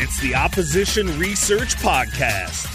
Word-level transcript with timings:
It's 0.00 0.20
the 0.20 0.32
Opposition 0.32 1.18
Research 1.18 1.74
Podcast 1.74 2.66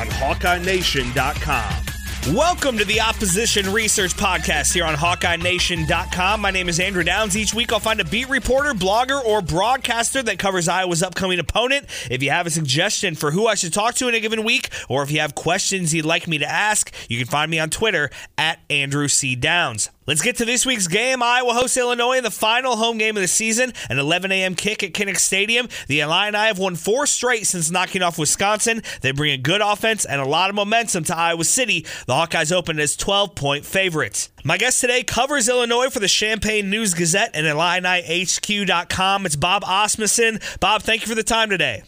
on 0.00 0.06
HawkeyeNation.com. 0.06 2.34
Welcome 2.34 2.78
to 2.78 2.86
the 2.86 3.02
Opposition 3.02 3.70
Research 3.70 4.14
Podcast 4.14 4.72
here 4.72 4.86
on 4.86 4.94
HawkeyeNation.com. 4.94 6.40
My 6.40 6.50
name 6.50 6.70
is 6.70 6.80
Andrew 6.80 7.04
Downs. 7.04 7.36
Each 7.36 7.52
week 7.52 7.70
I'll 7.70 7.80
find 7.80 8.00
a 8.00 8.06
beat 8.06 8.30
reporter, 8.30 8.72
blogger, 8.72 9.22
or 9.22 9.42
broadcaster 9.42 10.22
that 10.22 10.38
covers 10.38 10.68
Iowa's 10.68 11.02
upcoming 11.02 11.38
opponent. 11.38 11.84
If 12.10 12.22
you 12.22 12.30
have 12.30 12.46
a 12.46 12.50
suggestion 12.50 13.14
for 13.14 13.30
who 13.30 13.46
I 13.46 13.54
should 13.54 13.74
talk 13.74 13.94
to 13.96 14.08
in 14.08 14.14
a 14.14 14.20
given 14.20 14.44
week, 14.44 14.70
or 14.88 15.02
if 15.02 15.10
you 15.10 15.20
have 15.20 15.34
questions 15.34 15.92
you'd 15.92 16.06
like 16.06 16.26
me 16.26 16.38
to 16.38 16.50
ask, 16.50 16.94
you 17.10 17.18
can 17.18 17.26
find 17.26 17.50
me 17.50 17.58
on 17.58 17.68
Twitter 17.68 18.08
at 18.38 18.58
Andrew 18.70 19.08
C. 19.08 19.36
Downs. 19.36 19.90
Let's 20.08 20.22
get 20.22 20.36
to 20.36 20.46
this 20.46 20.64
week's 20.64 20.86
game. 20.86 21.22
Iowa 21.22 21.52
hosts 21.52 21.76
Illinois 21.76 22.16
in 22.16 22.24
the 22.24 22.30
final 22.30 22.76
home 22.76 22.96
game 22.96 23.14
of 23.18 23.20
the 23.20 23.28
season, 23.28 23.74
an 23.90 23.98
11 23.98 24.32
a.m. 24.32 24.54
kick 24.54 24.82
at 24.82 24.94
Kinnick 24.94 25.18
Stadium. 25.18 25.68
The 25.86 26.00
Illini 26.00 26.38
have 26.38 26.58
won 26.58 26.76
four 26.76 27.06
straight 27.06 27.46
since 27.46 27.70
knocking 27.70 28.00
off 28.00 28.18
Wisconsin. 28.18 28.82
They 29.02 29.10
bring 29.10 29.32
a 29.32 29.36
good 29.36 29.60
offense 29.60 30.06
and 30.06 30.18
a 30.18 30.24
lot 30.24 30.48
of 30.48 30.56
momentum 30.56 31.04
to 31.04 31.14
Iowa 31.16 31.44
City. 31.44 31.84
The 32.06 32.14
Hawkeyes 32.14 32.52
open 32.52 32.80
as 32.80 32.96
12 32.96 33.34
point 33.34 33.66
favorites. 33.66 34.30
My 34.44 34.56
guest 34.56 34.80
today 34.80 35.02
covers 35.02 35.46
Illinois 35.46 35.90
for 35.90 36.00
the 36.00 36.08
Champaign 36.08 36.70
News 36.70 36.94
Gazette 36.94 37.32
and 37.34 37.46
IlliniHQ.com. 37.46 39.26
It's 39.26 39.36
Bob 39.36 39.62
Asmussen. 39.66 40.40
Bob, 40.58 40.84
thank 40.84 41.02
you 41.02 41.06
for 41.06 41.16
the 41.16 41.22
time 41.22 41.50
today. 41.50 41.82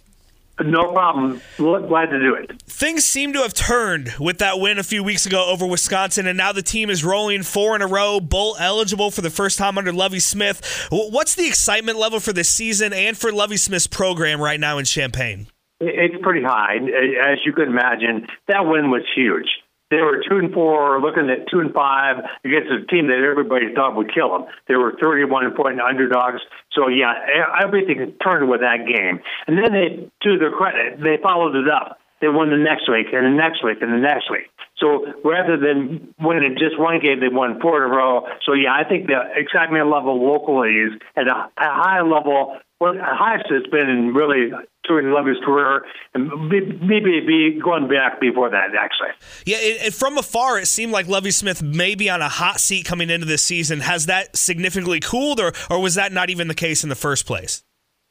No 0.62 0.92
problem. 0.92 1.40
Glad 1.56 2.06
to 2.06 2.18
do 2.18 2.34
it. 2.34 2.62
Things 2.62 3.04
seem 3.04 3.32
to 3.32 3.40
have 3.40 3.54
turned 3.54 4.14
with 4.18 4.38
that 4.38 4.58
win 4.60 4.78
a 4.78 4.82
few 4.82 5.02
weeks 5.02 5.26
ago 5.26 5.46
over 5.46 5.66
Wisconsin, 5.66 6.26
and 6.26 6.36
now 6.36 6.52
the 6.52 6.62
team 6.62 6.90
is 6.90 7.04
rolling 7.04 7.42
four 7.42 7.74
in 7.76 7.82
a 7.82 7.86
row, 7.86 8.20
bowl 8.20 8.56
eligible 8.58 9.10
for 9.10 9.20
the 9.20 9.30
first 9.30 9.58
time 9.58 9.78
under 9.78 9.92
Lovie 9.92 10.20
Smith. 10.20 10.88
What's 10.90 11.34
the 11.34 11.46
excitement 11.46 11.98
level 11.98 12.20
for 12.20 12.32
this 12.32 12.48
season 12.48 12.92
and 12.92 13.16
for 13.16 13.32
Lovie 13.32 13.56
Smith's 13.56 13.86
program 13.86 14.40
right 14.40 14.60
now 14.60 14.78
in 14.78 14.84
Champaign? 14.84 15.46
It's 15.80 16.22
pretty 16.22 16.42
high, 16.42 16.76
as 16.76 17.38
you 17.46 17.52
can 17.52 17.68
imagine. 17.68 18.26
That 18.48 18.66
win 18.66 18.90
was 18.90 19.02
huge. 19.14 19.48
They 19.90 20.00
were 20.00 20.22
two 20.28 20.38
and 20.38 20.52
four, 20.52 21.00
looking 21.00 21.28
at 21.30 21.48
two 21.50 21.58
and 21.58 21.74
five 21.74 22.22
against 22.44 22.70
a 22.70 22.86
team 22.86 23.08
that 23.08 23.18
everybody 23.18 23.74
thought 23.74 23.96
would 23.96 24.14
kill 24.14 24.30
them. 24.30 24.46
They 24.68 24.76
were 24.76 24.94
31 25.00 25.54
point 25.56 25.80
underdogs. 25.80 26.40
So 26.72 26.88
yeah, 26.88 27.14
everything 27.62 28.14
turned 28.22 28.48
with 28.48 28.60
that 28.60 28.86
game. 28.86 29.20
And 29.46 29.58
then 29.58 29.72
they, 29.72 30.10
to 30.22 30.38
their 30.38 30.52
credit, 30.52 31.00
they 31.02 31.18
followed 31.22 31.56
it 31.56 31.68
up. 31.68 31.98
They 32.20 32.28
won 32.28 32.50
the 32.50 32.56
next 32.56 32.88
week 32.88 33.08
and 33.12 33.26
the 33.26 33.36
next 33.36 33.64
week 33.64 33.78
and 33.80 33.92
the 33.92 33.98
next 33.98 34.30
week. 34.30 34.46
So 34.80 35.06
rather 35.24 35.56
than 35.56 36.14
winning 36.18 36.56
just 36.58 36.78
one 36.78 37.00
game, 37.00 37.20
they 37.20 37.28
won 37.28 37.60
four 37.60 37.84
in 37.84 37.92
a 37.92 37.94
row. 37.94 38.26
So 38.46 38.54
yeah, 38.54 38.72
I 38.72 38.88
think 38.88 39.06
the 39.06 39.20
excitement 39.36 39.90
level 39.90 40.16
locally 40.26 40.70
is 40.70 40.92
at 41.16 41.28
a, 41.28 41.50
a 41.56 41.70
high 41.70 42.00
level 42.00 42.56
well, 42.80 42.94
highest 42.98 43.44
it's 43.50 43.68
been 43.68 43.90
in 43.90 44.14
really 44.14 44.50
during 44.88 45.12
Lovie's 45.12 45.36
career, 45.44 45.82
and 46.14 46.48
maybe 46.48 47.20
be 47.20 47.60
going 47.62 47.88
back 47.88 48.20
before 48.20 48.48
that, 48.50 48.70
actually. 48.74 49.10
Yeah, 49.44 49.58
it, 49.58 49.88
it, 49.88 49.94
from 49.94 50.16
afar, 50.16 50.58
it 50.58 50.66
seemed 50.66 50.90
like 50.90 51.06
Lovie 51.06 51.30
Smith 51.30 51.62
may 51.62 51.94
be 51.94 52.08
on 52.08 52.22
a 52.22 52.28
hot 52.28 52.58
seat 52.58 52.86
coming 52.86 53.10
into 53.10 53.26
this 53.26 53.42
season. 53.42 53.80
Has 53.80 54.06
that 54.06 54.34
significantly 54.34 54.98
cooled, 54.98 55.40
or, 55.40 55.52
or 55.68 55.80
was 55.80 55.96
that 55.96 56.12
not 56.12 56.30
even 56.30 56.48
the 56.48 56.54
case 56.54 56.82
in 56.82 56.88
the 56.88 56.96
first 56.96 57.26
place? 57.26 57.62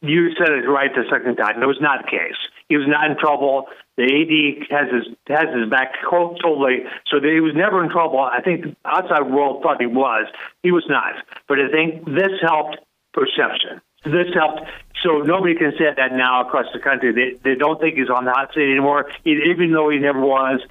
You 0.02 0.29
said 0.38 0.50
it 0.50 0.69
right 0.69 0.91
the 0.94 1.03
second 1.12 1.35
time. 1.35 1.62
It 1.62 1.66
was 1.66 1.79
not 1.81 2.06
the 2.06 2.12
case. 2.12 2.38
He 2.69 2.78
was 2.78 2.88
not 2.88 3.09
in 3.09 3.18
trouble. 3.18 3.66
The 4.00 4.08
AD 4.08 4.72
has 4.72 4.88
his 4.88 5.06
has 5.28 5.52
his 5.54 5.70
back 5.70 5.92
totally, 6.10 6.88
so 7.12 7.20
that 7.20 7.28
he 7.28 7.42
was 7.42 7.52
never 7.54 7.84
in 7.84 7.92
trouble. 7.92 8.20
I 8.20 8.40
think 8.40 8.64
the 8.64 8.76
outside 8.86 9.30
world 9.30 9.62
thought 9.62 9.82
he 9.82 9.92
was. 9.92 10.32
He 10.64 10.72
was 10.72 10.86
not. 10.88 11.20
But 11.50 11.60
I 11.60 11.68
think 11.68 12.06
this 12.06 12.32
helped 12.42 12.80
perception 13.12 13.82
this 14.04 14.34
helped. 14.34 14.62
So 15.04 15.20
nobody 15.20 15.56
can 15.56 15.72
say 15.78 15.86
that 15.96 16.14
now 16.14 16.42
across 16.46 16.66
the 16.74 16.80
country. 16.80 17.14
They 17.14 17.38
they 17.44 17.56
don't 17.56 17.80
think 17.80 17.96
he's 17.96 18.09
on 18.09 18.26
the 18.26 18.32
hot 18.32 18.54
seat 18.54 18.64
anymore, 18.64 19.09
even 19.26 19.72
though 19.72 19.90
he 19.90 19.98
never 19.98 20.20
was. 20.20 20.62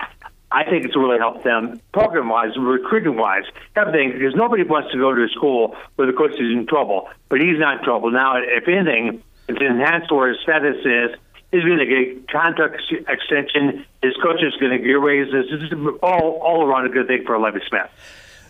I 0.50 0.64
think 0.64 0.86
it's 0.86 0.96
really 0.96 1.18
helped 1.18 1.44
them 1.44 1.80
program 1.92 2.30
wise, 2.30 2.56
recruiting 2.56 3.16
wise, 3.16 3.44
everything, 3.76 4.12
because 4.12 4.34
nobody 4.34 4.62
wants 4.62 4.90
to 4.92 4.98
go 4.98 5.14
to 5.14 5.24
a 5.24 5.28
school 5.28 5.76
where 5.96 6.06
the 6.06 6.16
coach 6.16 6.32
is 6.32 6.52
in 6.52 6.66
trouble. 6.66 7.08
But 7.28 7.40
he's 7.40 7.58
not 7.58 7.78
in 7.78 7.84
trouble. 7.84 8.10
Now, 8.10 8.36
if 8.38 8.66
anything, 8.66 9.22
it's 9.48 9.60
enhanced 9.60 10.10
where 10.10 10.30
his 10.30 10.38
status 10.42 10.76
is. 10.84 11.18
He's 11.50 11.64
going 11.64 11.78
to 11.78 11.86
get 11.86 12.28
contract 12.30 12.82
extension. 13.08 13.86
His 14.02 14.14
coach 14.22 14.42
is 14.42 14.54
going 14.60 14.72
to 14.72 14.78
get 14.78 14.92
raises. 14.92 15.46
It's 15.50 15.72
all, 16.02 16.40
all 16.42 16.66
around 16.66 16.86
a 16.86 16.90
good 16.90 17.06
thing 17.06 17.24
for 17.24 17.38
Lovie 17.38 17.60
Smith. 17.68 17.88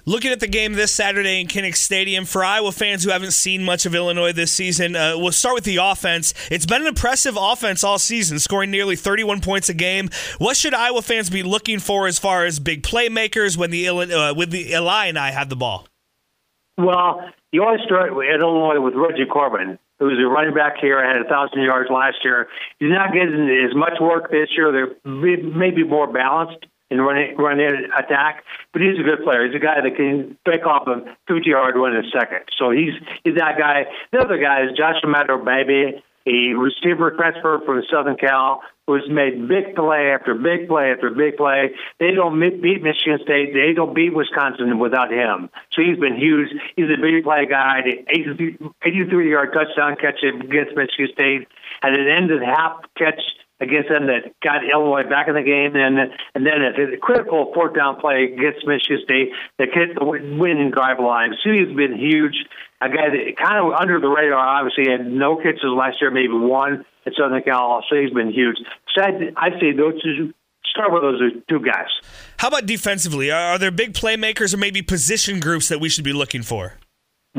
Looking 0.09 0.32
at 0.32 0.41
the 0.41 0.48
game 0.48 0.72
this 0.72 0.91
Saturday 0.91 1.38
in 1.38 1.48
Kinnick 1.48 1.76
Stadium, 1.76 2.25
for 2.25 2.42
Iowa 2.42 2.72
fans 2.72 3.04
who 3.04 3.10
haven't 3.10 3.32
seen 3.32 3.62
much 3.62 3.84
of 3.84 3.94
Illinois 3.94 4.32
this 4.32 4.50
season, 4.50 4.97
uh, 4.97 5.19
we'll 5.19 5.32
start 5.32 5.54
with 5.54 5.64
the 5.64 5.76
offense. 5.76 6.32
It's 6.50 6.64
been 6.64 6.81
an 6.81 6.88
impressive 6.88 7.37
offense 7.38 7.84
all 7.84 7.98
season, 7.98 8.38
scoring 8.38 8.70
nearly 8.70 8.97
31 8.97 9.42
points 9.42 9.69
a 9.69 9.75
game. 9.75 10.08
What 10.38 10.56
should 10.56 10.72
Iowa 10.72 11.03
fans 11.03 11.28
be 11.28 11.42
looking 11.42 11.78
for 11.78 12.06
as 12.06 12.19
far 12.19 12.47
as 12.47 12.58
big 12.58 12.84
playmakers 12.84 13.58
when 13.58 13.70
the 13.70 13.87
uh, 13.87 14.32
with 14.32 14.50
the 14.50 14.72
Illini 14.72 15.31
have 15.31 15.50
the 15.50 15.56
ball? 15.56 15.87
Well, 16.78 17.28
you 17.53 17.62
always 17.62 17.82
start 17.84 18.10
at 18.10 18.41
Illinois 18.41 18.81
with 18.81 18.94
Reggie 18.94 19.26
Corbin, 19.26 19.78
who's 19.98 20.19
a 20.19 20.26
running 20.26 20.54
back 20.54 20.75
here, 20.81 21.04
had 21.04 21.20
a 21.25 21.28
thousand 21.28 21.62
yards 21.62 21.91
last 21.91 22.19
year. 22.25 22.48
He's 22.78 22.91
not 22.91 23.12
getting 23.12 23.48
as 23.69 23.75
much 23.75 24.00
work 24.00 24.31
this 24.31 24.48
year. 24.56 24.72
They're 24.72 24.94
maybe 25.04 25.84
more 25.84 26.10
balanced 26.10 26.66
in 26.91 27.00
running 27.00 27.36
running 27.36 27.88
attack. 27.97 28.44
But 28.72 28.82
he's 28.82 28.98
a 28.98 29.03
good 29.03 29.25
player. 29.25 29.47
He's 29.47 29.54
a 29.54 29.58
guy 29.58 29.81
that 29.82 29.97
can 29.97 30.38
break 30.44 30.64
off 30.66 30.87
a 30.87 31.04
50 31.26 31.48
yard 31.48 31.75
run 31.76 31.97
in 31.97 32.04
a 32.04 32.10
second. 32.10 32.44
So 32.58 32.70
he's 32.70 32.94
he's 33.25 33.34
that 33.37 33.58
guy. 33.58 33.87
The 34.12 34.19
other 34.19 34.38
guy 34.38 34.64
is 34.64 34.76
Josh 34.76 35.03
Imatorbhebhe, 35.04 36.03
a 36.26 36.54
receiver 36.54 37.12
transfer 37.12 37.60
from 37.64 37.82
Southern 37.91 38.16
Cal 38.16 38.62
who's 38.88 39.06
made 39.10 39.47
big 39.47 39.76
play 39.76 40.10
after 40.16 40.34
big 40.34 40.66
play 40.66 40.91
after 40.93 41.10
big 41.10 41.37
play. 41.37 41.71
They 42.00 42.12
don't 42.12 42.41
beat 42.41 42.82
Michigan 42.82 43.21
State. 43.22 43.53
They 43.53 43.75
don't 43.75 43.94
beat 43.94 44.15
Wisconsin 44.15 44.78
without 44.78 45.12
him. 45.12 45.50
So 45.72 45.82
he's 45.82 45.99
been 45.99 46.16
huge. 46.16 46.49
He's 46.75 46.88
a 46.88 47.00
big 47.00 47.22
play 47.22 47.44
guy. 47.44 47.82
The 47.84 48.09
83 48.82 49.31
yard 49.31 49.53
touchdown 49.53 49.97
catch 50.00 50.25
against 50.25 50.75
Michigan 50.75 51.09
State. 51.12 51.49
and 51.82 51.94
the 51.94 52.10
ended 52.10 52.43
half 52.43 52.81
catch 52.97 53.21
against 53.60 53.91
them 53.91 54.06
that 54.06 54.32
got 54.41 54.65
Illinois 54.65 55.09
back 55.09 55.28
in 55.28 55.34
the 55.34 55.43
game, 55.43 55.76
and 55.76 55.99
and 56.34 56.47
then 56.47 56.62
a, 56.62 56.97
critical 56.97 57.53
fourth 57.53 57.75
down 57.75 58.00
play 58.00 58.32
against 58.32 58.66
Michigan 58.66 59.00
State 59.05 59.32
that 59.59 59.69
hit 59.72 59.99
the 59.99 60.05
winning 60.05 60.70
drive 60.70 60.99
line. 60.99 61.34
So 61.43 61.50
he's 61.50 61.75
been 61.76 61.99
huge. 61.99 62.47
A 62.81 62.89
guy 62.89 63.11
that 63.11 63.37
kind 63.37 63.59
of 63.59 63.72
under 63.72 64.00
the 64.00 64.09
radar, 64.09 64.39
obviously, 64.39 64.91
had 64.91 65.06
no 65.06 65.37
catches 65.37 65.65
last 65.65 65.97
year, 66.00 66.11
maybe 66.11 66.33
one 66.33 66.84
at 67.06 67.12
Southern 67.19 67.43
Cal. 67.43 67.83
He's 67.91 68.12
been 68.12 68.33
huge. 68.33 68.56
So 68.94 69.03
I, 69.03 69.33
I 69.37 69.50
say 69.59 69.72
those 69.72 70.00
two 70.03 70.33
start 70.65 70.93
with 70.93 71.03
those 71.03 71.21
two 71.49 71.61
guys. 71.61 71.88
How 72.37 72.49
about 72.49 72.67
defensively? 72.67 73.31
Are 73.31 73.59
there 73.59 73.71
big 73.71 73.94
playmakers 73.94 74.55
or 74.55 74.59
maybe 74.59 74.83
position 74.83 75.41
groups 75.41 75.69
that 75.69 75.81
we 75.81 75.88
should 75.88 76.05
be 76.05 76.12
looking 76.12 76.43
for? 76.43 76.75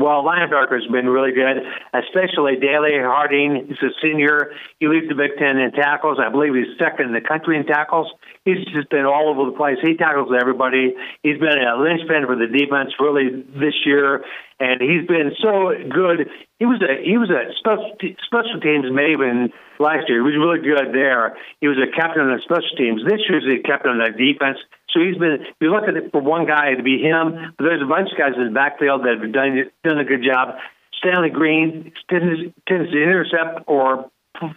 Well, 0.00 0.24
linebacker 0.24 0.80
has 0.80 0.90
been 0.90 1.04
really 1.12 1.32
good, 1.36 1.60
especially 1.92 2.56
Dele 2.56 2.96
Harding. 3.04 3.68
He's 3.68 3.84
a 3.84 3.92
senior. 4.00 4.52
He 4.80 4.88
leads 4.88 5.12
the 5.12 5.14
Big 5.14 5.36
Ten 5.36 5.58
in 5.58 5.72
tackles. 5.72 6.16
I 6.16 6.32
believe 6.32 6.54
he's 6.54 6.72
second 6.80 7.12
in 7.12 7.12
the 7.12 7.20
country 7.20 7.58
in 7.60 7.66
tackles. 7.66 8.08
He's 8.48 8.64
just 8.72 8.88
been 8.88 9.04
all 9.04 9.28
over 9.28 9.50
the 9.50 9.56
place. 9.56 9.76
He 9.84 10.00
tackles 10.00 10.32
everybody. 10.32 10.96
He's 11.22 11.36
been 11.36 11.52
a 11.52 11.76
linchpin 11.76 12.24
for 12.24 12.32
the 12.32 12.48
defense 12.48 12.96
really 12.96 13.44
this 13.60 13.76
year, 13.84 14.24
and 14.56 14.80
he's 14.80 15.04
been 15.04 15.36
so 15.36 15.76
good. 15.92 16.32
He 16.56 16.64
was 16.64 16.80
a 16.80 17.04
he 17.04 17.20
was 17.20 17.28
a 17.28 17.52
special 17.60 17.92
special 18.24 18.56
teams 18.64 18.88
maven 18.88 19.52
last 19.76 20.08
year. 20.08 20.24
He 20.24 20.26
was 20.32 20.40
really 20.40 20.64
good 20.64 20.96
there. 20.96 21.36
He 21.60 21.68
was 21.68 21.76
a 21.76 21.92
captain 21.92 22.24
on 22.24 22.32
the 22.32 22.40
special 22.40 22.72
teams. 22.76 23.04
This 23.04 23.20
year 23.28 23.44
he's 23.44 23.60
a 23.60 23.68
captain 23.68 23.92
on 23.92 24.00
the 24.00 24.16
defense. 24.16 24.56
So 24.92 25.00
he's 25.00 25.16
been. 25.16 25.46
You 25.60 25.70
look 25.70 25.84
at 25.84 25.96
it 25.96 26.10
for 26.10 26.20
one 26.20 26.46
guy 26.46 26.74
to 26.74 26.82
be 26.82 26.98
him, 26.98 27.54
but 27.56 27.64
there's 27.64 27.82
a 27.82 27.86
bunch 27.86 28.10
of 28.12 28.18
guys 28.18 28.32
in 28.36 28.44
the 28.44 28.54
backfield 28.54 29.02
that 29.04 29.18
have 29.20 29.32
done 29.32 29.70
done 29.84 29.98
a 29.98 30.04
good 30.04 30.22
job. 30.22 30.56
Stanley 30.98 31.30
Green 31.30 31.92
tends, 32.10 32.52
tends 32.68 32.90
to 32.90 33.02
intercept 33.02 33.64
or 33.66 34.10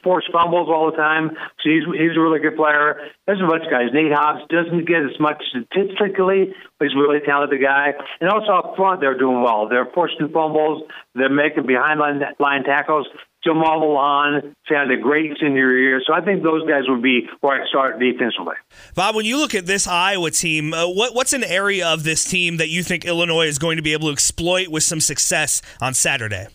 force 0.03 0.25
fumbles 0.31 0.69
all 0.69 0.91
the 0.91 0.97
time, 0.97 1.31
so 1.61 1.69
he's 1.69 1.83
he's 1.85 2.15
a 2.17 2.21
really 2.21 2.39
good 2.39 2.55
player. 2.55 3.09
There's 3.25 3.41
a 3.41 3.47
bunch 3.47 3.63
of 3.65 3.71
guys. 3.71 3.89
Nate 3.93 4.11
Hobbs 4.13 4.47
doesn't 4.49 4.87
get 4.87 5.03
as 5.03 5.19
much 5.19 5.41
statistically, 5.49 6.53
but 6.79 6.87
he's 6.87 6.95
a 6.95 6.99
really 6.99 7.19
talented 7.25 7.61
guy. 7.61 7.93
And 8.21 8.29
also 8.29 8.51
up 8.51 8.75
front, 8.75 9.01
they're 9.01 9.17
doing 9.17 9.41
well. 9.41 9.67
They're 9.69 9.87
forcing 9.93 10.29
fumbles. 10.29 10.83
They're 11.15 11.29
making 11.29 11.67
behind 11.67 11.99
line, 11.99 12.21
line 12.39 12.63
tackles. 12.63 13.07
Jamal 13.43 13.79
Milan 13.81 14.55
had 14.65 14.89
a 14.89 14.97
great 14.97 15.31
senior 15.39 15.77
year, 15.77 16.01
so 16.05 16.13
I 16.13 16.21
think 16.21 16.43
those 16.43 16.65
guys 16.67 16.83
would 16.87 17.01
be 17.01 17.27
where 17.41 17.61
I 17.61 17.67
start 17.67 17.99
defensively. 17.99 18.55
Bob, 18.95 19.15
when 19.15 19.25
you 19.25 19.37
look 19.37 19.53
at 19.53 19.65
this 19.65 19.85
Iowa 19.85 20.31
team, 20.31 20.73
uh, 20.73 20.87
what, 20.87 21.13
what's 21.13 21.33
an 21.33 21.43
area 21.43 21.87
of 21.87 22.03
this 22.03 22.23
team 22.23 22.57
that 22.57 22.69
you 22.69 22.83
think 22.83 23.03
Illinois 23.03 23.47
is 23.47 23.59
going 23.59 23.75
to 23.75 23.83
be 23.83 23.91
able 23.91 24.07
to 24.07 24.13
exploit 24.13 24.69
with 24.69 24.83
some 24.83 25.01
success 25.01 25.61
on 25.81 25.93
Saturday? 25.93 26.47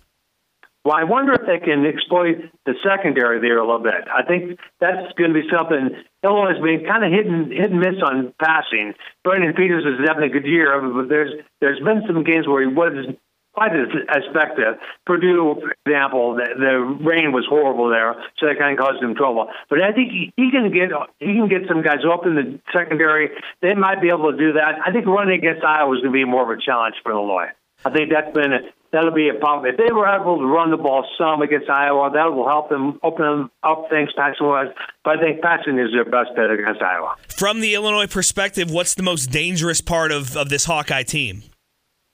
Well, 0.88 0.96
I 0.96 1.04
wonder 1.04 1.34
if 1.34 1.44
they 1.44 1.60
can 1.60 1.84
exploit 1.84 2.48
the 2.64 2.72
secondary 2.80 3.44
there 3.44 3.58
a 3.58 3.60
little 3.60 3.84
bit. 3.84 4.08
I 4.08 4.22
think 4.24 4.58
that's 4.80 5.12
going 5.20 5.34
to 5.34 5.38
be 5.38 5.44
something 5.52 5.92
Illinois 6.24 6.56
has 6.56 6.62
been 6.64 6.88
kind 6.88 7.04
of 7.04 7.12
hit 7.12 7.26
and, 7.26 7.52
hit 7.52 7.68
and 7.68 7.78
miss 7.78 8.00
on 8.00 8.32
passing. 8.40 8.94
Brandon 9.22 9.52
Peters 9.52 9.84
is 9.84 10.00
having 10.08 10.24
a 10.24 10.32
good 10.32 10.48
year, 10.48 10.80
but 10.80 11.10
there's 11.10 11.44
there's 11.60 11.78
been 11.80 12.04
some 12.06 12.24
games 12.24 12.48
where 12.48 12.64
he 12.64 12.72
wasn't 12.72 13.20
quite 13.52 13.76
as 13.76 13.92
effective. 14.32 14.80
Purdue, 15.04 15.60
for 15.60 15.76
example, 15.84 16.36
the, 16.40 16.56
the 16.56 17.04
rain 17.04 17.32
was 17.32 17.44
horrible 17.44 17.90
there, 17.90 18.16
so 18.40 18.46
that 18.46 18.56
kind 18.58 18.72
of 18.72 18.82
caused 18.82 19.04
him 19.04 19.14
trouble. 19.14 19.52
But 19.68 19.82
I 19.82 19.92
think 19.92 20.08
he, 20.08 20.32
he 20.40 20.50
can 20.50 20.72
get 20.72 20.88
he 21.20 21.36
can 21.36 21.52
get 21.52 21.68
some 21.68 21.82
guys 21.82 22.00
up 22.10 22.24
in 22.24 22.34
the 22.34 22.60
secondary. 22.72 23.28
They 23.60 23.74
might 23.74 24.00
be 24.00 24.08
able 24.08 24.32
to 24.32 24.38
do 24.38 24.54
that. 24.54 24.80
I 24.86 24.90
think 24.90 25.04
running 25.04 25.36
against 25.36 25.62
Iowa 25.62 25.92
is 25.92 26.00
going 26.00 26.16
to 26.16 26.16
be 26.16 26.24
more 26.24 26.50
of 26.50 26.58
a 26.58 26.58
challenge 26.58 26.96
for 27.02 27.12
Illinois. 27.12 27.52
I 27.84 27.90
think 27.90 28.10
that's 28.10 28.32
been 28.32 28.56
that'll 28.92 29.12
be 29.12 29.28
a 29.28 29.38
problem. 29.38 29.72
If 29.72 29.78
they 29.78 29.92
were 29.92 30.06
able 30.06 30.38
to 30.38 30.46
run 30.46 30.70
the 30.70 30.76
ball 30.76 31.06
some 31.18 31.42
against 31.42 31.68
Iowa, 31.68 32.10
that 32.12 32.32
will 32.34 32.48
help 32.48 32.68
them 32.68 32.98
open 33.02 33.24
them 33.24 33.50
up 33.62 33.86
things 33.90 34.10
passing 34.16 34.46
wise. 34.46 34.68
But 35.04 35.18
I 35.18 35.20
think 35.20 35.42
passing 35.42 35.78
is 35.78 35.90
their 35.92 36.04
best 36.04 36.34
bet 36.36 36.50
against 36.50 36.82
Iowa. 36.82 37.16
From 37.28 37.60
the 37.60 37.74
Illinois 37.74 38.06
perspective, 38.06 38.70
what's 38.70 38.94
the 38.94 39.02
most 39.02 39.26
dangerous 39.26 39.80
part 39.80 40.12
of, 40.12 40.36
of 40.36 40.48
this 40.48 40.64
Hawkeye 40.64 41.02
team? 41.02 41.42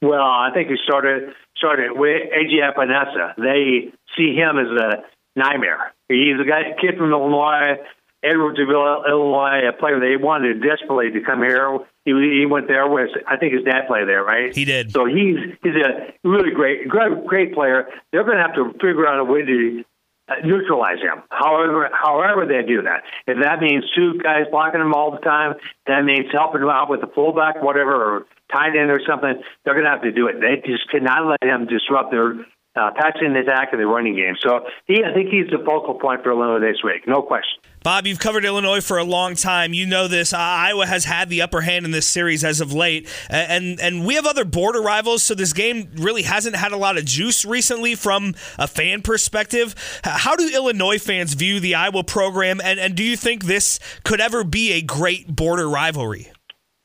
Well, 0.02 0.20
I 0.20 0.50
think 0.52 0.68
he 0.68 0.76
started 0.84 1.32
started 1.56 1.92
with 1.92 2.30
AJ 2.32 2.60
Epenesa. 2.60 3.36
They 3.36 3.92
see 4.16 4.34
him 4.34 4.58
as 4.58 4.68
a 4.68 5.04
nightmare. 5.36 5.94
He's 6.08 6.38
a 6.40 6.44
guy, 6.44 6.74
kid 6.80 6.98
from 6.98 7.10
Illinois, 7.10 7.78
Edwardsville, 8.24 9.08
Illinois, 9.08 9.68
a 9.68 9.72
player 9.72 10.00
they 10.00 10.22
wanted 10.22 10.62
desperately 10.62 11.10
to 11.12 11.20
come 11.24 11.42
here. 11.42 11.78
He, 12.04 12.12
he 12.12 12.46
went 12.46 12.68
there 12.68 12.86
with, 12.88 13.10
I 13.26 13.36
think 13.36 13.54
his 13.54 13.64
dad 13.64 13.86
played 13.86 14.06
there, 14.08 14.22
right? 14.22 14.54
He 14.54 14.64
did. 14.64 14.92
So 14.92 15.06
he's 15.06 15.36
he's 15.62 15.74
a 15.74 16.12
really 16.22 16.50
great, 16.50 16.88
great, 16.88 17.26
great 17.26 17.54
player. 17.54 17.86
They're 18.12 18.24
going 18.24 18.36
to 18.36 18.42
have 18.42 18.54
to 18.56 18.72
figure 18.74 19.06
out 19.06 19.20
a 19.20 19.24
way 19.24 19.42
to 19.42 19.84
uh, 20.28 20.34
neutralize 20.44 21.00
him. 21.00 21.22
However, 21.30 21.90
however 21.92 22.46
they 22.46 22.66
do 22.66 22.82
that. 22.82 23.04
If 23.26 23.42
that 23.42 23.60
means 23.60 23.84
two 23.94 24.18
guys 24.22 24.44
blocking 24.50 24.80
him 24.80 24.92
all 24.92 25.10
the 25.10 25.18
time, 25.18 25.54
that 25.86 26.04
means 26.04 26.26
helping 26.32 26.62
him 26.62 26.68
out 26.68 26.90
with 26.90 27.00
the 27.00 27.08
fullback, 27.14 27.62
whatever, 27.62 27.94
or 27.94 28.26
tight 28.52 28.76
end 28.76 28.90
or 28.90 29.00
something. 29.08 29.42
They're 29.64 29.74
going 29.74 29.84
to 29.84 29.90
have 29.90 30.02
to 30.02 30.12
do 30.12 30.28
it. 30.28 30.40
They 30.40 30.60
just 30.66 30.90
cannot 30.90 31.26
let 31.26 31.42
him 31.42 31.66
disrupt 31.66 32.10
their 32.10 32.36
uh, 32.76 32.90
passing 32.96 33.34
attack 33.36 33.68
and 33.72 33.80
the 33.80 33.86
running 33.86 34.16
game. 34.16 34.34
So 34.40 34.66
he, 34.86 35.04
I 35.04 35.14
think 35.14 35.30
he's 35.30 35.48
the 35.50 35.62
focal 35.64 35.94
point 35.94 36.22
for 36.22 36.32
Illinois 36.32 36.60
this 36.60 36.82
week, 36.82 37.06
no 37.06 37.22
question. 37.22 37.60
Bob, 37.84 38.06
you've 38.06 38.18
covered 38.18 38.46
Illinois 38.46 38.80
for 38.80 38.96
a 38.96 39.04
long 39.04 39.34
time. 39.34 39.74
You 39.74 39.84
know 39.84 40.08
this. 40.08 40.32
Uh, 40.32 40.38
Iowa 40.38 40.86
has 40.86 41.04
had 41.04 41.28
the 41.28 41.42
upper 41.42 41.60
hand 41.60 41.84
in 41.84 41.90
this 41.90 42.06
series 42.06 42.42
as 42.42 42.62
of 42.62 42.72
late, 42.72 43.06
and 43.28 43.78
and 43.78 44.06
we 44.06 44.14
have 44.14 44.24
other 44.24 44.46
border 44.46 44.80
rivals, 44.80 45.22
so 45.22 45.34
this 45.34 45.52
game 45.52 45.90
really 45.96 46.22
hasn't 46.22 46.56
had 46.56 46.72
a 46.72 46.78
lot 46.78 46.96
of 46.96 47.04
juice 47.04 47.44
recently 47.44 47.94
from 47.94 48.34
a 48.58 48.66
fan 48.66 49.02
perspective. 49.02 49.74
How 50.02 50.34
do 50.34 50.48
Illinois 50.48 50.98
fans 50.98 51.34
view 51.34 51.60
the 51.60 51.74
Iowa 51.74 52.04
program, 52.04 52.58
and, 52.64 52.80
and 52.80 52.94
do 52.94 53.04
you 53.04 53.18
think 53.18 53.44
this 53.44 53.78
could 54.02 54.18
ever 54.18 54.44
be 54.44 54.72
a 54.72 54.80
great 54.80 55.36
border 55.36 55.68
rivalry? 55.68 56.32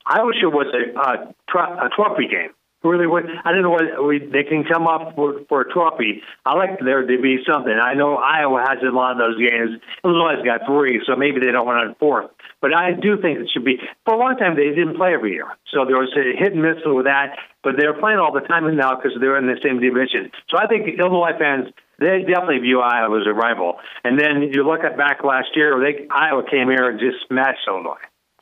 I 0.05 0.21
wish 0.23 0.43
it 0.43 0.47
was 0.47 0.67
a, 0.73 0.99
a, 0.99 1.85
a 1.85 1.89
trophy 1.95 2.27
game 2.27 2.49
really 2.83 3.07
what 3.07 3.23
I 3.45 3.51
don't 3.51 3.61
know 3.61 3.71
what 3.71 4.07
we 4.07 4.19
they 4.19 4.43
can 4.43 4.63
come 4.63 4.87
up 4.87 5.15
for, 5.15 5.41
for 5.47 5.61
a 5.61 5.71
trophy. 5.71 6.21
I 6.45 6.55
like 6.55 6.79
there 6.79 7.01
to 7.01 7.21
be 7.21 7.37
something. 7.49 7.73
I 7.73 7.93
know 7.93 8.15
Iowa 8.15 8.63
has 8.67 8.79
a 8.81 8.93
lot 8.93 9.13
of 9.13 9.17
those 9.17 9.37
games. 9.37 9.81
Illinois 10.03 10.43
got 10.43 10.65
three, 10.65 11.01
so 11.05 11.15
maybe 11.15 11.39
they 11.39 11.51
don't 11.51 11.65
want 11.65 11.91
a 11.91 11.95
fourth. 11.95 12.31
But 12.61 12.75
I 12.75 12.91
do 12.91 13.19
think 13.21 13.39
it 13.39 13.49
should 13.53 13.65
be. 13.65 13.79
For 14.05 14.15
a 14.15 14.17
long 14.17 14.37
time, 14.37 14.55
they 14.55 14.69
didn't 14.69 14.95
play 14.95 15.13
every 15.13 15.33
year, 15.33 15.47
so 15.71 15.85
there 15.85 15.97
was 15.97 16.11
a 16.15 16.37
hit 16.37 16.53
and 16.53 16.61
miss 16.61 16.77
with 16.85 17.05
that. 17.05 17.35
But 17.63 17.75
they're 17.77 17.99
playing 17.99 18.19
all 18.19 18.31
the 18.31 18.47
time 18.47 18.63
now 18.75 18.95
because 18.95 19.17
they're 19.19 19.37
in 19.37 19.47
the 19.47 19.59
same 19.63 19.79
division. 19.79 20.31
So 20.49 20.57
I 20.57 20.67
think 20.67 20.87
Illinois 20.99 21.35
fans 21.37 21.73
they 21.99 22.23
definitely 22.23 22.59
view 22.59 22.79
Iowa 22.79 23.19
as 23.19 23.27
a 23.27 23.33
rival. 23.33 23.75
And 24.05 24.17
then 24.17 24.49
you 24.53 24.63
look 24.63 24.85
at 24.85 24.95
back 24.95 25.23
last 25.23 25.49
year, 25.55 25.75
they 25.79 26.07
Iowa 26.09 26.43
came 26.49 26.69
here 26.69 26.89
and 26.89 26.99
just 26.99 27.27
smashed 27.27 27.67
Illinois. 27.67 27.99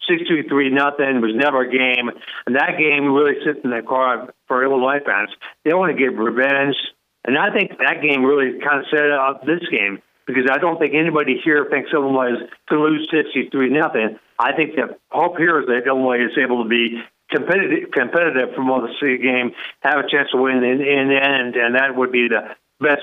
63 0.07 0.69
nothing. 0.71 1.21
Was 1.21 1.36
never 1.36 1.62
a 1.62 1.71
game. 1.71 2.09
And 2.45 2.56
that 2.56 2.77
game 2.77 3.12
really 3.13 3.36
sits 3.45 3.59
in 3.63 3.69
the 3.69 3.81
car 3.81 4.33
for 4.48 4.63
Illinois 4.63 5.00
fans. 5.06 5.30
They 5.63 5.74
want 5.74 5.95
to 5.95 5.98
get 5.98 6.18
revenge. 6.18 6.75
And 7.25 7.38
I 7.38 7.51
think 7.51 7.77
that 7.80 8.01
game 8.01 8.24
really 8.24 8.59
kind 8.59 8.80
of 8.80 8.86
set 8.89 9.12
up 9.12 9.45
this 9.45 9.62
game 9.69 10.00
because 10.25 10.48
I 10.51 10.59
don't 10.59 10.80
think 10.80 10.94
anybody 10.94 11.39
here 11.44 11.68
thinks 11.69 11.92
Illinois 11.94 12.33
is 12.33 12.50
to 12.69 12.80
lose 12.80 13.07
63 13.12 13.69
nothing. 13.69 14.19
I 14.39 14.54
think 14.54 14.75
the 14.75 14.98
hope 15.09 15.38
here 15.38 15.59
is 15.59 15.68
that 15.68 15.88
Illinois 15.88 16.24
is 16.25 16.38
able 16.38 16.63
to 16.63 16.69
be 16.69 17.01
competitive, 17.30 17.92
competitive 17.92 18.50
most 18.57 18.92
of 18.92 18.95
the 19.01 19.18
game, 19.18 19.51
have 19.81 20.00
a 20.00 20.09
chance 20.09 20.30
to 20.31 20.38
win 20.38 20.63
in, 20.63 20.81
in 20.81 21.07
the 21.09 21.19
end, 21.19 21.56
and 21.56 21.75
that 21.75 21.95
would 21.95 22.12
be 22.12 22.27
the 22.27 22.56
best 22.79 23.01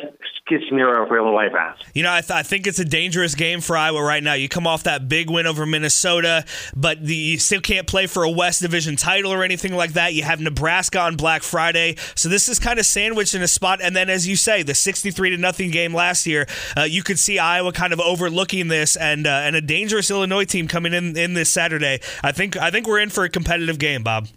scenario 0.69 1.06
for 1.06 1.17
Illinois 1.17 1.49
fans. 1.53 1.79
You 1.94 2.03
know, 2.03 2.12
I, 2.12 2.21
th- 2.21 2.31
I, 2.31 2.43
think 2.43 2.67
it's 2.67 2.79
a 2.79 2.85
dangerous 2.85 3.35
game 3.35 3.61
for 3.61 3.76
Iowa 3.76 4.03
right 4.03 4.23
now. 4.23 4.35
You 4.35 4.49
come 4.49 4.67
off 4.67 4.85
that 4.85 5.09
big 5.09 5.31
win 5.31 5.47
over 5.47 5.67
Minnesota, 5.67 6.44
but 6.76 7.05
the, 7.05 7.15
you 7.15 7.38
still 7.38 7.61
can't 7.61 7.87
play 7.87 8.06
for 8.06 8.23
a 8.23 8.31
West 8.31 8.62
Division 8.62 8.97
title 8.97 9.32
or 9.32 9.43
anything 9.43 9.75
like 9.75 9.94
that. 9.94 10.15
You 10.15 10.23
have 10.23 10.41
Nebraska 10.41 11.00
on 11.00 11.17
Black 11.17 11.43
Friday, 11.43 11.97
so 12.15 12.29
this 12.29 12.49
is 12.49 12.59
kind 12.59 12.79
of 12.79 12.87
sandwiched 12.87 13.35
in 13.35 13.43
a 13.43 13.49
spot. 13.49 13.81
And 13.82 13.97
then, 13.97 14.11
as 14.11 14.29
you 14.29 14.37
say, 14.37 14.62
the 14.62 14.75
sixty-three 14.75 15.31
to 15.31 15.38
nothing 15.38 15.71
game 15.71 15.94
last 15.94 16.27
year, 16.27 16.47
uh, 16.77 16.82
you 16.82 17.03
could 17.03 17.19
see 17.19 17.38
Iowa 17.38 17.73
kind 17.73 17.93
of 17.93 18.00
overlooking 18.00 18.69
this 18.69 18.97
and 18.97 19.27
uh, 19.27 19.31
and 19.31 19.56
a 19.56 19.61
dangerous 19.61 20.11
Illinois 20.11 20.44
team 20.44 20.69
coming 20.69 20.93
in 20.93 21.17
in 21.17 21.35
this 21.35 21.49
Saturday. 21.49 22.00
I 22.23 22.32
think 22.32 22.56
I 22.56 22.70
think 22.70 22.87
we're 22.87 23.00
in 23.00 23.11
for 23.11 23.25
a 23.25 23.29
competitive 23.29 23.79
game, 23.79 24.03
Bob. 24.03 24.29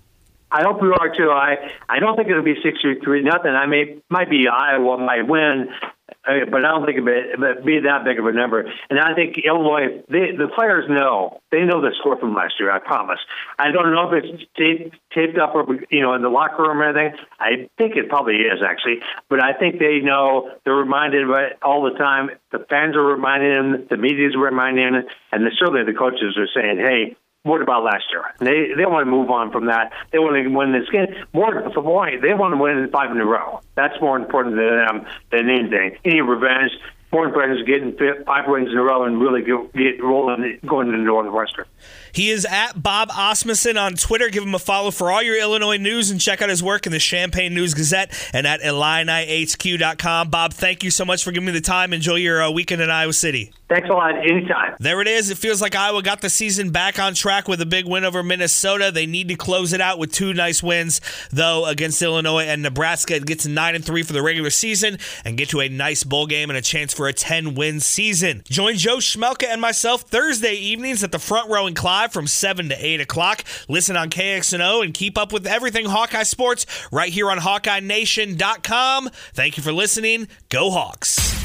I 0.52 0.64
hope 0.64 0.82
we 0.82 0.90
are 0.90 1.14
too. 1.16 1.30
I 1.30 1.72
I 1.90 2.00
don't 2.00 2.16
think 2.16 2.30
it'll 2.30 2.44
be 2.44 2.56
sixty 2.64 2.96
three 3.04 3.22
nothing. 3.22 3.52
I 3.52 3.66
may 3.66 4.00
might 4.10 4.30
be 4.30 4.48
Iowa 4.48 4.98
might 4.98 5.28
win, 5.28 5.68
uh, 6.10 6.46
but 6.50 6.64
I 6.64 6.70
don't 6.72 6.86
think 6.86 7.00
it'll 7.00 7.64
be 7.66 7.80
that 7.84 8.06
big 8.06 8.18
of 8.18 8.26
a 8.26 8.32
number. 8.32 8.64
And 8.90 9.00
I 9.00 9.14
think 9.14 9.38
Illinois, 9.38 10.04
they, 10.10 10.32
the 10.38 10.48
players 10.56 10.86
know 10.90 11.42
they 11.52 11.64
know 11.64 11.82
the 11.82 11.92
score 12.00 12.18
from 12.18 12.34
last 12.34 12.56
year. 12.60 12.72
I 12.72 12.80
promise. 12.80 13.20
I 13.60 13.72
don't 13.72 13.92
know 13.92 14.10
if 14.10 14.24
it's 14.24 14.44
taped, 14.56 14.96
taped 15.14 15.38
up 15.38 15.54
or 15.54 15.68
you 15.90 16.02
know 16.02 16.14
in 16.14 16.22
the 16.22 16.30
locker 16.30 16.64
room 16.64 16.80
or 16.80 16.86
anything. 16.86 17.20
I 17.40 17.68
think 17.78 17.98
it 17.98 18.08
probably 18.08 18.36
is 18.36 18.60
actually, 18.66 19.00
but 19.30 19.44
I 19.44 19.52
think 19.52 19.80
they 19.80 20.00
know. 20.00 20.52
They're 20.64 20.76
reminded 20.76 21.24
of 21.24 21.30
it 21.32 21.60
all 21.62 21.84
the 21.84 21.98
time. 21.98 22.30
The 22.52 22.66
fans 22.70 22.96
are 22.96 23.04
reminding 23.04 23.50
them. 23.50 23.88
The 23.90 23.98
media's 23.98 24.36
reminding 24.38 24.94
them, 24.94 25.04
and 25.34 25.46
the, 25.46 25.52
certainly 25.60 25.84
the 25.84 25.98
coaches 25.98 26.38
are 26.38 26.48
saying, 26.56 26.78
"Hey." 26.80 27.18
What 27.44 27.62
about 27.62 27.84
last 27.84 28.06
year? 28.12 28.24
They 28.40 28.74
they 28.76 28.86
want 28.86 29.06
to 29.06 29.12
move 29.12 29.30
on 29.30 29.52
from 29.52 29.68
that. 29.68 29.92
They 30.12 30.20
want 30.20 30.36
to 30.36 30.48
win 30.50 30.74
this 30.74 30.90
game. 30.90 31.08
More 31.34 31.70
for 31.74 31.82
point, 31.82 32.22
they 32.22 32.34
want 32.34 32.54
to 32.54 32.58
win 32.58 32.90
five 32.92 33.12
in 33.12 33.20
a 33.20 33.26
row. 33.26 33.62
That's 33.76 34.00
more 34.02 34.18
important 34.18 34.56
to 34.56 34.62
them 34.62 35.06
than 35.32 35.50
anything. 35.50 35.98
Any 36.04 36.22
revenge. 36.22 36.72
More 37.10 37.26
important 37.26 37.58
is 37.58 37.66
getting 37.66 37.96
five 38.26 38.50
wins 38.50 38.70
in 38.70 38.78
a 38.78 38.84
row 38.84 39.06
and 39.06 39.22
really 39.22 39.42
get, 39.42 39.74
get 39.74 40.04
rolling 40.04 40.60
going 40.66 40.90
into 40.90 41.00
Northwestern. 41.00 41.64
He 42.12 42.30
is 42.32 42.46
at 42.46 42.84
Bob 42.84 43.10
Asmussen 43.12 43.78
on 43.78 43.94
Twitter. 43.94 44.28
Give 44.30 44.44
him 44.44 44.54
a 44.54 44.60
follow 44.60 44.92
for 44.92 45.10
all 45.10 45.24
your 45.24 45.40
Illinois 45.40 45.78
news 45.78 46.12
and 46.12 46.20
check 46.20 46.42
out 46.42 46.50
his 46.50 46.62
work 46.62 46.86
in 46.86 46.92
the 46.92 47.00
Champaign 47.00 47.54
News 47.54 47.74
Gazette 47.74 48.12
and 48.34 48.46
at 48.46 48.60
IlliniHQ.com. 48.60 50.30
Bob, 50.30 50.54
thank 50.54 50.84
you 50.84 50.92
so 50.92 51.06
much 51.06 51.24
for 51.24 51.32
giving 51.32 51.48
me 51.48 51.54
the 51.54 51.62
time. 51.62 51.94
Enjoy 51.94 52.16
your 52.16 52.44
uh, 52.44 52.52
weekend 52.52 52.82
in 52.82 52.90
Iowa 52.90 53.14
City. 53.14 53.54
Thanks 53.70 53.90
a 53.90 53.94
lot. 53.94 54.16
Anytime. 54.16 54.76
There 54.80 55.02
it 55.02 55.08
is. 55.08 55.30
It 55.30 55.38
feels 55.38 55.62
like 55.62 55.76
Iowa 55.76 56.02
got 56.02 56.22
the 56.22 56.30
season 56.30 56.70
back 56.70 57.00
on 57.00 57.14
track 57.14 57.50
with 57.50 57.62
a 57.62 57.66
big 57.66 57.86
win 57.86 58.06
over 58.06 58.24
Minnesota. 58.24 58.92
They 58.94 59.06
need 59.06 59.28
to 59.28 59.36
close 59.36 59.74
it 59.74 59.82
out 59.82 60.00
with 60.00 60.14
two 60.14 60.34
nice 60.34 60.64
wins, 60.64 61.02
though, 61.32 61.66
against 61.66 62.02
Illinois 62.02 62.46
and 62.46 62.62
Nebraska. 62.62 63.16
It 63.16 63.26
gets 63.26 63.46
nine 63.46 63.76
and 63.76 63.84
three 63.84 64.04
for 64.04 64.14
the 64.14 64.22
regular 64.22 64.52
season 64.52 65.00
and 65.26 65.38
get 65.38 65.50
to 65.50 65.60
a 65.60 65.68
nice 65.68 66.06
bowl 66.06 66.28
game 66.28 66.50
and 66.50 66.58
a 66.58 66.62
chance 66.62 66.94
for 66.94 67.10
a 67.10 67.14
10 67.14 67.56
win 67.56 67.82
season. 67.82 68.42
Join 68.50 68.76
Joe 68.78 68.98
Schmelka 68.98 69.48
and 69.48 69.60
myself 69.60 70.04
Thursday 70.04 70.54
evenings 70.54 71.04
at 71.04 71.12
the 71.12 71.20
front 71.20 71.50
row 71.50 71.68
in 71.68 71.74
Clive 71.74 72.14
from 72.14 72.26
7 72.26 72.70
to 72.70 72.76
8 72.86 73.02
o'clock. 73.02 73.44
Listen 73.68 73.98
on 73.98 74.10
KXNO 74.10 74.86
and 74.86 74.94
keep 74.94 75.18
up 75.18 75.34
with 75.34 75.46
everything 75.46 75.88
Hawkeye 75.88 76.24
Sports 76.24 76.66
right 76.90 77.12
here 77.12 77.30
on 77.30 77.40
HawkeyeNation.com. 77.40 79.10
Thank 79.34 79.58
you 79.58 79.64
for 79.64 79.74
listening. 79.74 80.30
Go 80.48 80.72
Hawks. 80.72 81.37